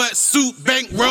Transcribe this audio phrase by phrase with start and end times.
[0.00, 1.09] sweatsuit, bankroll.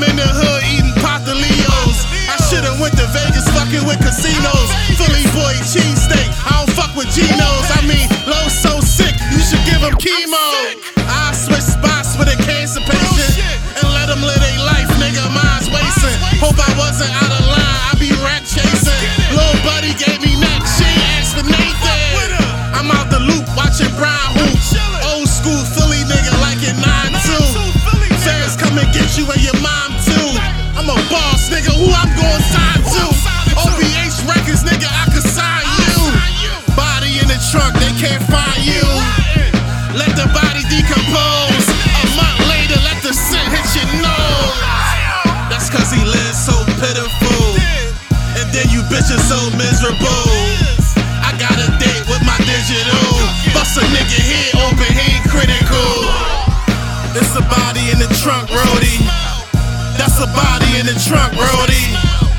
[0.00, 4.72] I'm in the hood eating Pata I should've went to Vegas fucking with casinos.
[4.96, 6.24] Philly boy cheesesteak.
[6.40, 7.68] I don't fuck with Geno's.
[7.68, 10.40] I mean, low so sick, you should give him chemo.
[11.04, 11.99] I switch spots.
[49.10, 50.22] Just so miserable.
[51.18, 53.10] I got a date with my digital.
[53.50, 56.06] Bust a nigga head open, he ain't critical.
[57.18, 59.02] It's a body in the trunk, Brody.
[59.98, 62.29] That's a body in the trunk, Brody.